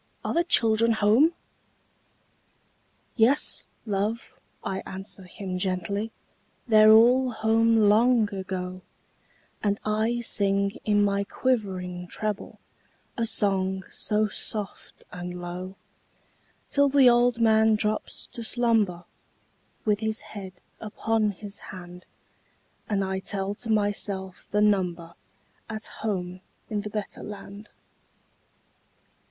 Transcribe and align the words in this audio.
are 0.25 0.33
the 0.33 0.43
children 0.43 0.93
home?" 0.93 1.31
"Yes, 3.15 3.67
love!" 3.85 4.33
I 4.63 4.79
answer 4.79 5.25
him 5.25 5.59
gently, 5.59 6.11
"They're 6.67 6.89
all 6.89 7.29
home 7.29 7.75
long 7.77 8.33
ago;" 8.33 8.81
And 9.61 9.79
I 9.85 10.21
sing, 10.21 10.79
in 10.85 11.03
my 11.03 11.23
quivering 11.23 12.07
treble, 12.07 12.57
A 13.15 13.27
song 13.27 13.83
so 13.91 14.27
soft 14.27 15.03
and 15.11 15.39
low, 15.39 15.75
Till 16.71 16.89
the 16.89 17.07
old 17.07 17.39
man 17.39 17.75
drops 17.75 18.25
to 18.31 18.43
slumber, 18.43 19.03
With 19.85 19.99
his 19.99 20.21
head 20.21 20.53
upon 20.79 21.29
his 21.29 21.59
hand, 21.59 22.07
And 22.89 23.03
I 23.03 23.19
tell 23.19 23.53
to 23.53 23.69
myself 23.69 24.47
the 24.49 24.61
number 24.61 25.13
At 25.69 25.85
home 26.01 26.41
in 26.71 26.81
the 26.81 26.89
better 26.89 27.21
land. 27.21 27.69